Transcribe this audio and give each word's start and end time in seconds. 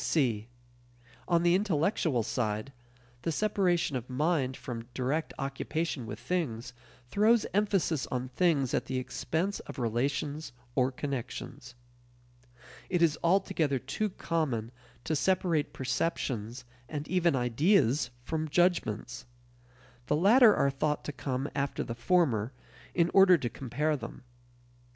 (c) 0.03 0.47
On 1.27 1.43
the 1.43 1.53
intellectual 1.53 2.23
side, 2.23 2.73
the 3.21 3.31
separation 3.31 3.95
of 3.95 4.09
"mind" 4.09 4.57
from 4.57 4.87
direct 4.95 5.31
occupation 5.37 6.07
with 6.07 6.17
things 6.17 6.73
throws 7.11 7.45
emphasis 7.53 8.07
on 8.07 8.29
things 8.29 8.73
at 8.73 8.85
the 8.85 8.97
expense 8.97 9.59
of 9.59 9.77
relations 9.77 10.53
or 10.73 10.91
connections. 10.91 11.75
It 12.89 13.03
is 13.03 13.19
altogether 13.23 13.77
too 13.77 14.09
common 14.09 14.71
to 15.03 15.15
separate 15.15 15.71
perceptions 15.71 16.65
and 16.89 17.07
even 17.07 17.35
ideas 17.35 18.09
from 18.23 18.49
judgments. 18.49 19.27
The 20.07 20.15
latter 20.15 20.55
are 20.55 20.71
thought 20.71 21.03
to 21.03 21.11
come 21.11 21.47
after 21.53 21.83
the 21.83 21.93
former 21.93 22.53
in 22.95 23.11
order 23.13 23.37
to 23.37 23.49
compare 23.51 23.95
them. 23.95 24.23